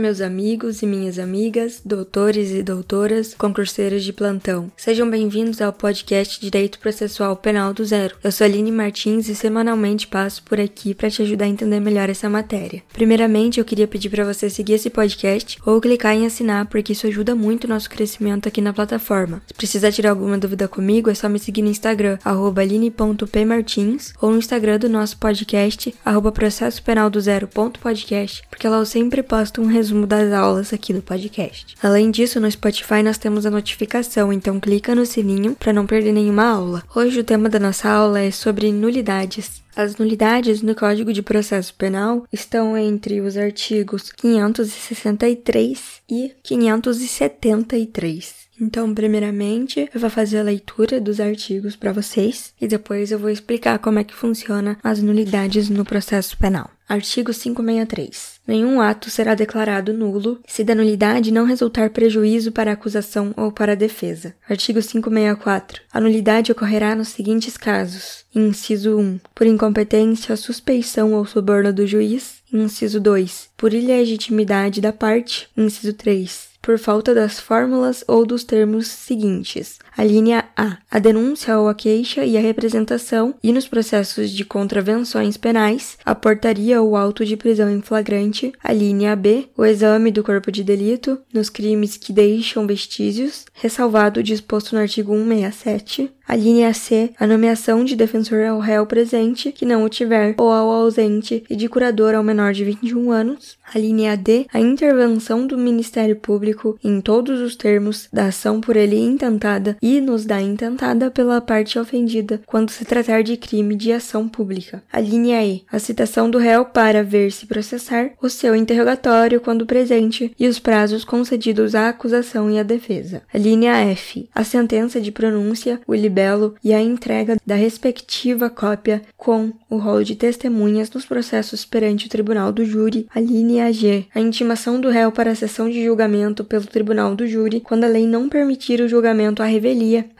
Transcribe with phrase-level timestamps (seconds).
[0.00, 4.72] meus amigos e minhas amigas, doutores e doutoras, concurseiros de plantão.
[4.76, 8.16] Sejam bem-vindos ao podcast Direito Processual Penal do Zero.
[8.24, 12.08] Eu sou Aline Martins e semanalmente passo por aqui para te ajudar a entender melhor
[12.08, 12.82] essa matéria.
[12.92, 17.06] Primeiramente, eu queria pedir para você seguir esse podcast ou clicar em assinar, porque isso
[17.06, 19.42] ajuda muito o nosso crescimento aqui na plataforma.
[19.46, 24.38] Se precisar tirar alguma dúvida comigo, é só me seguir no Instagram, aline.pmartins, ou no
[24.38, 25.94] Instagram do nosso podcast,
[26.40, 31.02] processo penal do zero.podcast, porque lá eu sempre posto um resumo das aulas aqui do
[31.02, 31.74] podcast.
[31.82, 36.12] Além disso, no Spotify nós temos a notificação, então clica no sininho para não perder
[36.12, 36.82] nenhuma aula.
[36.94, 39.62] Hoje o tema da nossa aula é sobre nulidades.
[39.74, 48.40] As nulidades no Código de Processo Penal estão entre os artigos 563 e 573.
[48.60, 53.30] Então, primeiramente, eu vou fazer a leitura dos artigos para vocês e depois eu vou
[53.30, 56.70] explicar como é que funciona as nulidades no processo penal.
[56.90, 58.40] Artigo 563.
[58.44, 63.52] Nenhum ato será declarado nulo se da nulidade não resultar prejuízo para a acusação ou
[63.52, 64.34] para a defesa.
[64.48, 65.82] Artigo 564.
[65.92, 72.42] A nulidade ocorrerá nos seguintes casos: inciso 1, por incompetência, suspeição ou suborno do juiz;
[72.52, 78.88] inciso 2, por ilegitimidade da parte; inciso 3, por falta das fórmulas ou dos termos
[78.88, 79.78] seguintes.
[79.96, 84.44] A linha A, a denúncia ou a queixa e a representação, e nos processos de
[84.44, 88.52] contravenções penais, a portaria ou auto de prisão em flagrante.
[88.62, 94.20] A linha B, o exame do corpo de delito, nos crimes que deixam vestígios, ressalvado
[94.20, 96.10] o disposto no artigo 167.
[96.30, 100.52] A linha C, a nomeação de defensor ao réu presente, que não o tiver, ou
[100.52, 103.58] ao ausente, e de curador ao menor de 21 anos.
[103.74, 108.76] A linha D, a intervenção do Ministério Público em todos os termos da ação por
[108.76, 113.92] ele intentada e nos da intentada pela parte ofendida, quando se tratar de crime de
[113.92, 114.82] ação pública.
[114.92, 120.34] A linha E, a citação do réu para ver-se processar, o seu interrogatório quando presente
[120.38, 123.22] e os prazos concedidos à acusação e à defesa.
[123.32, 129.02] A linha F, a sentença de pronúncia, o libelo e a entrega da respectiva cópia
[129.16, 134.06] com o rol de testemunhas nos processos perante o Tribunal do Júri, a linha G,
[134.14, 137.88] a intimação do réu para a sessão de julgamento pelo Tribunal do Júri quando a
[137.88, 139.69] lei não permitir o julgamento à revelia,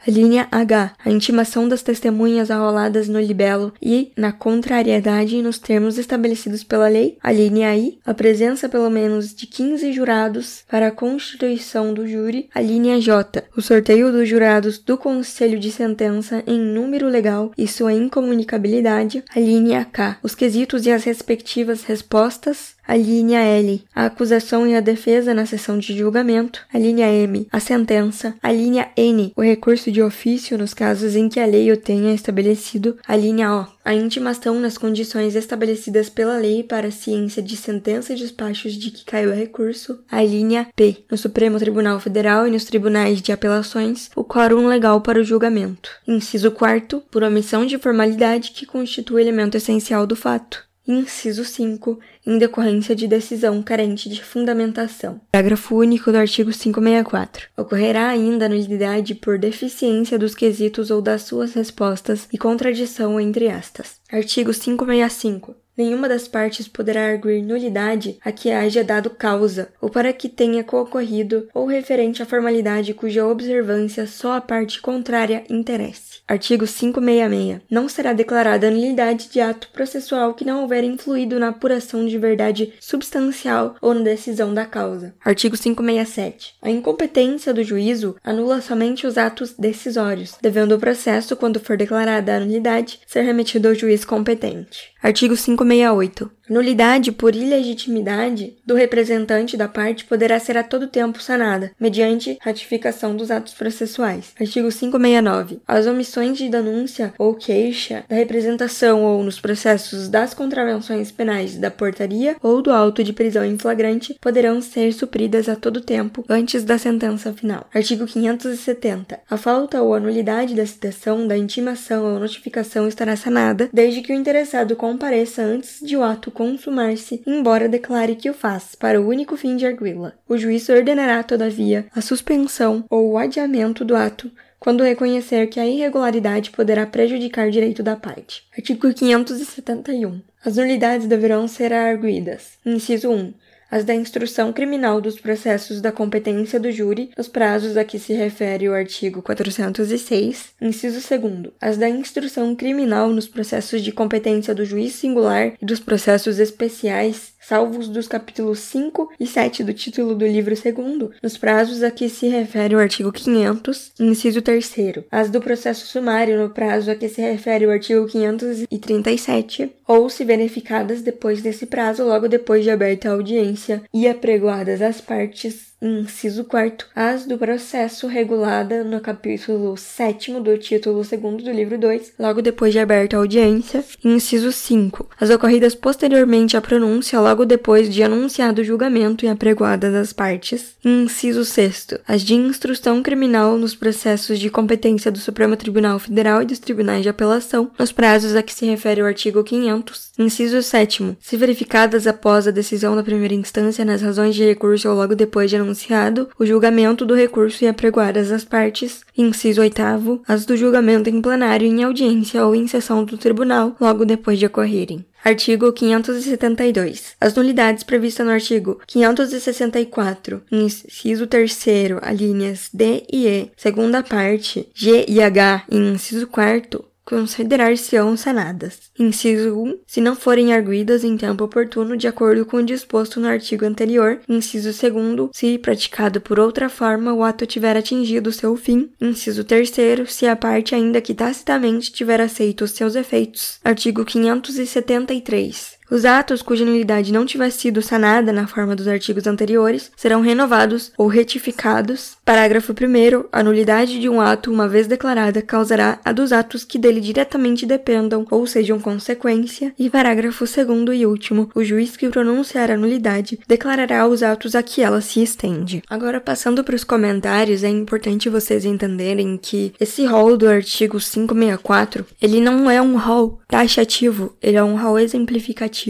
[0.05, 5.97] a linha H, a intimação das testemunhas arroladas no libelo e na contrariedade nos termos
[5.97, 10.91] estabelecidos pela lei, a linha I, a presença pelo menos de 15 jurados para a
[10.91, 16.01] constituição do júri, a linha J, o sorteio dos jurados do Conselho de Sentença
[16.31, 21.83] sentença em número legal e sua incomunicabilidade, a linha K, os quesitos e as respectivas
[21.83, 27.07] respostas, a linha L, a acusação e a defesa na sessão de julgamento, a linha
[27.07, 31.45] M, a sentença, a linha N, o recurso de ofício nos casos em que a
[31.45, 36.87] lei o tenha estabelecido, a linha O, a intimação nas condições estabelecidas pela lei para
[36.87, 41.17] a ciência de sentença e despachos de que caiu o recurso, a linha P, no
[41.17, 45.89] Supremo Tribunal Federal e nos tribunais de apelações, o quórum legal para o julgamento.
[46.07, 50.70] Inciso 4, por omissão de formalidade que constitui elemento essencial do fato.
[50.87, 55.21] Inciso 5, em decorrência de decisão carente de fundamentação.
[55.31, 57.49] Parágrafo único do artigo 564.
[57.55, 64.01] Ocorrerá ainda nulidade por deficiência dos quesitos ou das suas respostas e contradição entre estas.
[64.11, 65.55] Artigo 565.
[65.81, 70.63] Nenhuma das partes poderá arguir nulidade a que haja dado causa, ou para que tenha
[70.63, 76.21] concorrido, ou referente à formalidade cuja observância só a parte contrária interesse.
[76.27, 77.61] Artigo 566.
[77.67, 82.73] Não será declarada nulidade de ato processual que não houver influído na apuração de verdade
[82.79, 85.15] substancial ou na decisão da causa.
[85.25, 86.53] Artigo 567.
[86.61, 92.35] A incompetência do juízo anula somente os atos decisórios, devendo o processo, quando for declarada
[92.35, 94.90] a nulidade, ser remetido ao juiz competente.
[95.03, 96.29] Artigo 568.
[96.51, 103.15] Nulidade por ilegitimidade do representante da parte poderá ser a todo tempo sanada, mediante ratificação
[103.15, 104.33] dos atos processuais.
[104.37, 105.61] Artigo 569.
[105.65, 111.71] As omissões de denúncia ou queixa da representação ou nos processos das contravenções penais da
[111.71, 116.65] portaria ou do auto de prisão em flagrante poderão ser supridas a todo tempo antes
[116.65, 117.65] da sentença final.
[117.73, 119.21] Artigo 570.
[119.29, 124.11] A falta ou a nulidade da citação, da intimação ou notificação estará sanada, desde que
[124.11, 129.07] o interessado compareça antes de o ato consumar-se, embora declare que o faz, para o
[129.07, 130.13] único fim de arguí-la.
[130.27, 134.29] O juiz ordenará, todavia, a suspensão ou o adiamento do ato
[134.59, 138.43] quando reconhecer que a irregularidade poderá prejudicar direito da parte.
[138.55, 140.21] Artigo 571.
[140.43, 142.57] As nulidades deverão ser arguídas.
[142.65, 143.33] Inciso 1
[143.71, 148.13] as da instrução criminal dos processos da competência do júri, nos prazos a que se
[148.13, 154.65] refere o artigo 406, inciso 2, as da instrução criminal nos processos de competência do
[154.65, 160.25] juiz singular e dos processos especiais, salvos dos capítulos 5 e 7 do título do
[160.25, 164.71] livro segundo, nos prazos a que se refere o artigo 500, inciso 3
[165.11, 170.23] as do processo sumário no prazo a que se refere o artigo 537, ou se
[170.23, 176.43] verificadas depois desse prazo, logo depois de aberta a audiência e apregoadas as partes inciso
[176.43, 182.41] 4 as do processo regulada no capítulo 7 do título 2 do livro 2, logo
[182.41, 188.03] depois de aberta a audiência, inciso 5 as ocorridas posteriormente à pronúncia, logo depois de
[188.03, 191.71] anunciado o julgamento e apregoadas as partes, inciso 6
[192.05, 197.03] as de instrução criminal nos processos de competência do Supremo Tribunal Federal e dos tribunais
[197.03, 202.05] de apelação, nos prazos a que se refere o artigo 500, inciso 7 se verificadas
[202.05, 206.27] após a decisão da primeira instância nas razões de recurso ou logo depois de anunciado
[206.37, 211.65] o julgamento do recurso e apregoadas as partes, inciso oitavo, as do julgamento em plenário
[211.65, 215.05] em audiência ou em sessão do tribunal, logo depois de ocorrerem.
[215.23, 217.15] Artigo 572.
[217.19, 221.57] As nulidades previstas no artigo 564, inciso 3
[222.01, 228.89] alíneas D e E, segunda parte, G e H, inciso 4 considerar-se-ão sanadas.
[228.97, 229.79] Inciso 1.
[229.85, 234.21] Se não forem arguídas em tempo oportuno, de acordo com o disposto no artigo anterior.
[234.29, 235.29] Inciso 2.
[235.33, 238.89] Se praticado por outra forma, o ato tiver atingido seu fim.
[239.01, 239.69] Inciso 3.
[240.07, 243.59] Se a parte, ainda que tacitamente, tiver aceito os seus efeitos.
[243.61, 245.80] Artigo 573.
[245.91, 250.93] Os atos cuja nulidade não tiver sido sanada na forma dos artigos anteriores serão renovados
[250.97, 252.15] ou retificados.
[252.23, 253.25] Parágrafo 1.
[253.29, 257.65] A nulidade de um ato, uma vez declarada, causará a dos atos que dele diretamente
[257.65, 259.73] dependam ou sejam consequência.
[259.77, 261.49] E parágrafo 2 e último.
[261.53, 265.83] O juiz que pronunciar a nulidade declarará os atos a que ela se estende.
[265.89, 272.05] Agora, passando para os comentários, é importante vocês entenderem que esse rol do artigo 564
[272.21, 275.80] ele não é um rol taxativo, ele é um rol exemplificativo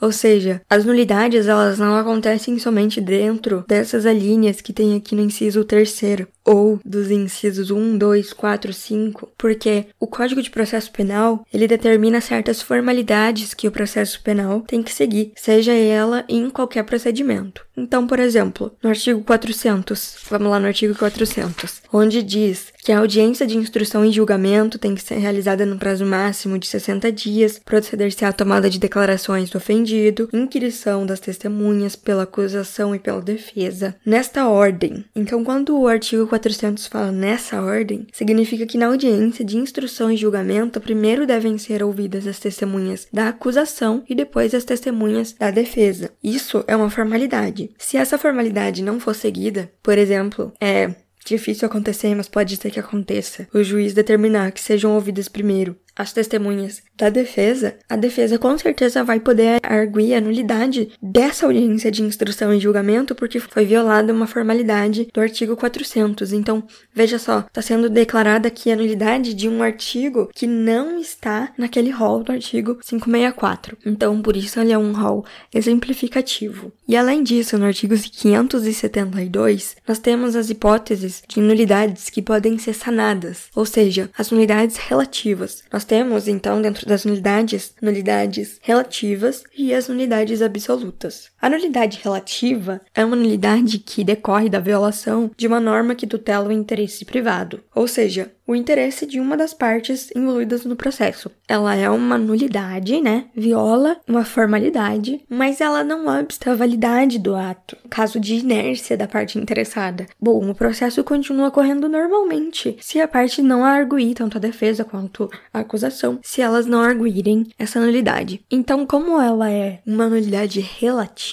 [0.00, 5.22] ou seja, as nulidades elas não acontecem somente dentro dessas alíneas que tem aqui no
[5.22, 11.46] inciso terceiro ou dos incisos 1, 2, 4, 5, porque o Código de Processo Penal,
[11.54, 16.82] ele determina certas formalidades que o processo penal tem que seguir, seja ela em qualquer
[16.82, 17.64] procedimento.
[17.76, 22.98] Então, por exemplo, no artigo 400, vamos lá no artigo 400, onde diz que a
[22.98, 27.60] audiência de instrução e julgamento tem que ser realizada no prazo máximo de 60 dias,
[27.64, 33.94] proceder-se à tomada de declarações do ofendido, inquirição das testemunhas pela acusação e pela defesa,
[34.04, 35.04] nesta ordem.
[35.14, 40.16] Então, quando o artigo 400 fala nessa ordem, significa que na audiência de instrução e
[40.16, 46.10] julgamento, primeiro devem ser ouvidas as testemunhas da acusação e depois as testemunhas da defesa.
[46.24, 47.70] Isso é uma formalidade.
[47.76, 50.94] Se essa formalidade não for seguida, por exemplo, é
[51.24, 53.46] difícil acontecer, mas pode ser que aconteça.
[53.52, 59.04] O juiz determinar que sejam ouvidas primeiro as testemunhas da defesa, a defesa com certeza
[59.04, 64.26] vai poder arguir a nulidade dessa audiência de instrução e julgamento porque foi violada uma
[64.26, 66.32] formalidade do artigo 400.
[66.32, 66.62] Então,
[66.94, 71.90] veja só, está sendo declarada aqui a nulidade de um artigo que não está naquele
[71.90, 73.76] rol do artigo 564.
[73.84, 76.72] Então, por isso ele é um rol exemplificativo.
[76.88, 82.74] E além disso, no artigo 572, nós temos as hipóteses de nulidades que podem ser
[82.74, 85.62] sanadas, ou seja, as nulidades relativas.
[85.72, 91.29] Nós temos, então, dentro das nulidades, nulidades relativas e as nulidades absolutas.
[91.40, 96.48] A nulidade relativa é uma nulidade que decorre da violação de uma norma que tutela
[96.48, 101.30] o interesse privado, ou seja, o interesse de uma das partes envolvidas no processo.
[101.48, 103.26] Ela é uma nulidade, né?
[103.34, 109.06] Viola uma formalidade, mas ela não obsta a validade do ato, caso de inércia da
[109.06, 110.06] parte interessada.
[110.20, 115.30] Bom, o processo continua correndo normalmente se a parte não arguir tanto a defesa quanto
[115.54, 118.44] a acusação, se elas não arguirem essa nulidade.
[118.50, 121.29] Então, como ela é uma nulidade relativa,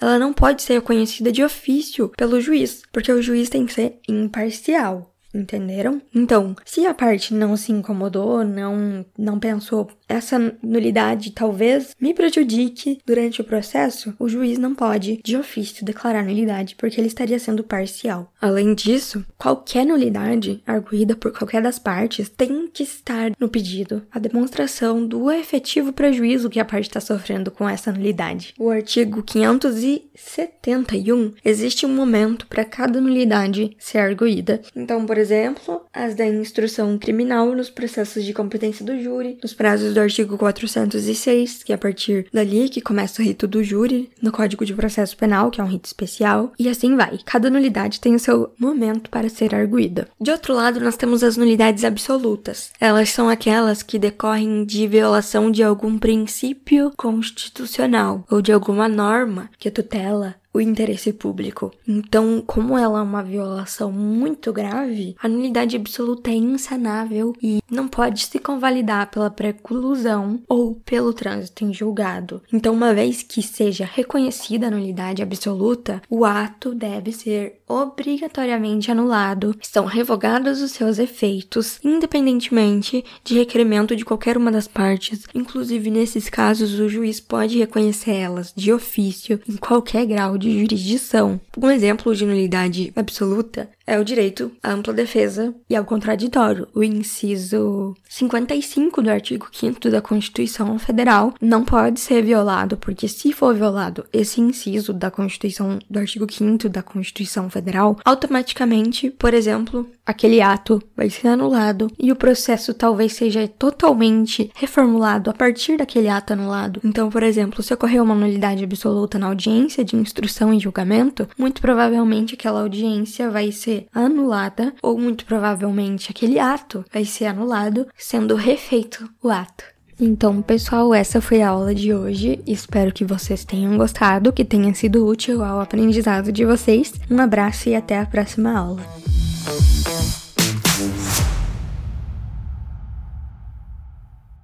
[0.00, 3.98] ela não pode ser reconhecida de ofício pelo juiz, porque o juiz tem que ser
[4.08, 5.14] imparcial.
[5.32, 6.02] Entenderam?
[6.14, 12.98] Então, se a parte não se incomodou, não, não pensou, essa nulidade talvez me prejudique
[13.06, 17.62] durante o processo, o juiz não pode, de ofício, declarar nulidade, porque ele estaria sendo
[17.62, 18.32] parcial.
[18.40, 24.18] Além disso, qualquer nulidade arguída por qualquer das partes tem que estar no pedido a
[24.18, 28.54] demonstração do efetivo prejuízo que a parte está sofrendo com essa nulidade.
[28.58, 34.60] O artigo 571 existe um momento para cada nulidade ser arguída.
[34.74, 39.94] Então, por exemplo, as da instrução criminal nos processos de competência do júri, nos prazos
[39.94, 44.32] do artigo 406, que é a partir dali que começa o rito do júri, no
[44.32, 47.18] Código de Processo Penal, que é um rito especial, e assim vai.
[47.24, 50.08] Cada nulidade tem o seu momento para ser arguída.
[50.20, 52.72] De outro lado, nós temos as nulidades absolutas.
[52.80, 59.50] Elas são aquelas que decorrem de violação de algum princípio constitucional ou de alguma norma
[59.58, 61.72] que tutela o interesse público.
[61.86, 67.86] Então, como ela é uma violação muito grave, a nulidade absoluta é insanável e não
[67.86, 72.42] pode se convalidar pela preclusão ou pelo trânsito em julgado.
[72.52, 79.54] Então, uma vez que seja reconhecida a nulidade absoluta, o ato deve ser obrigatoriamente anulado,
[79.60, 85.24] estão revogados os seus efeitos, independentemente de requerimento de qualquer uma das partes.
[85.32, 91.40] Inclusive, nesses casos, o juiz pode reconhecer elas de ofício em qualquer grau de jurisdição.
[91.56, 96.68] Um exemplo de nulidade absoluta é o direito à ampla defesa e ao contraditório.
[96.72, 103.32] O inciso 55 do artigo 5 da Constituição Federal não pode ser violado, porque se
[103.32, 109.88] for violado esse inciso da Constituição, do artigo 5 da Constituição Federal, automaticamente, por exemplo,
[110.06, 116.08] aquele ato vai ser anulado e o processo talvez seja totalmente reformulado a partir daquele
[116.08, 116.80] ato anulado.
[116.84, 121.60] Então, por exemplo, se ocorreu uma nulidade absoluta na audiência de instrução e julgamento, muito
[121.60, 128.34] provavelmente aquela audiência vai ser anulada, ou muito provavelmente aquele ato vai ser anulado, sendo
[128.34, 129.64] refeito o ato.
[130.02, 132.40] Então, pessoal, essa foi a aula de hoje.
[132.46, 136.94] Espero que vocês tenham gostado, que tenha sido útil ao aprendizado de vocês.
[137.10, 138.80] Um abraço e até a próxima aula.